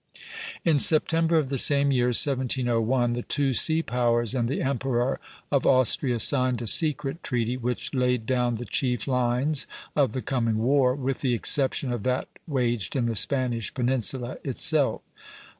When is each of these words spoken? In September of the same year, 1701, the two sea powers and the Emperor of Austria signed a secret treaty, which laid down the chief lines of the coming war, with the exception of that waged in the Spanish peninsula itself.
In 0.65 0.79
September 0.79 1.37
of 1.37 1.49
the 1.49 1.59
same 1.59 1.91
year, 1.91 2.07
1701, 2.07 3.13
the 3.13 3.21
two 3.21 3.53
sea 3.53 3.83
powers 3.83 4.33
and 4.33 4.49
the 4.49 4.59
Emperor 4.59 5.19
of 5.51 5.67
Austria 5.67 6.17
signed 6.19 6.59
a 6.63 6.65
secret 6.65 7.21
treaty, 7.21 7.55
which 7.55 7.93
laid 7.93 8.25
down 8.25 8.55
the 8.55 8.65
chief 8.65 9.07
lines 9.07 9.67
of 9.95 10.13
the 10.13 10.23
coming 10.23 10.57
war, 10.57 10.95
with 10.95 11.21
the 11.21 11.35
exception 11.35 11.91
of 11.91 12.01
that 12.01 12.27
waged 12.47 12.95
in 12.95 13.05
the 13.05 13.15
Spanish 13.15 13.71
peninsula 13.71 14.37
itself. 14.43 15.03